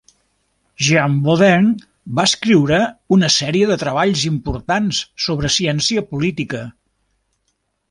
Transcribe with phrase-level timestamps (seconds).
[0.85, 1.67] Jean Bodin
[2.19, 2.79] va escriure
[3.19, 6.65] una sèrie de treballs importants sobre ciència política.